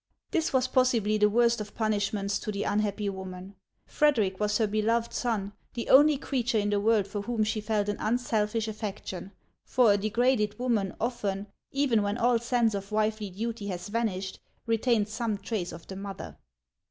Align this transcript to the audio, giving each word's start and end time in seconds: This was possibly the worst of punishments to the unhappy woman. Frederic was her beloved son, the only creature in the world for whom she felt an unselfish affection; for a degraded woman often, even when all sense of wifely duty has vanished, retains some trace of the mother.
This 0.31 0.51
was 0.51 0.67
possibly 0.67 1.19
the 1.19 1.29
worst 1.29 1.61
of 1.61 1.75
punishments 1.75 2.39
to 2.39 2.51
the 2.51 2.63
unhappy 2.63 3.07
woman. 3.07 3.53
Frederic 3.85 4.39
was 4.39 4.57
her 4.57 4.65
beloved 4.65 5.13
son, 5.13 5.53
the 5.75 5.89
only 5.89 6.17
creature 6.17 6.57
in 6.57 6.71
the 6.71 6.79
world 6.79 7.05
for 7.05 7.21
whom 7.21 7.43
she 7.43 7.61
felt 7.61 7.87
an 7.87 7.97
unselfish 7.99 8.67
affection; 8.67 9.31
for 9.63 9.93
a 9.93 9.97
degraded 9.97 10.57
woman 10.57 10.95
often, 10.99 11.45
even 11.71 12.01
when 12.01 12.17
all 12.17 12.39
sense 12.39 12.73
of 12.73 12.91
wifely 12.91 13.29
duty 13.29 13.67
has 13.67 13.89
vanished, 13.89 14.39
retains 14.65 15.11
some 15.13 15.37
trace 15.37 15.71
of 15.71 15.85
the 15.85 15.95
mother. 15.95 16.35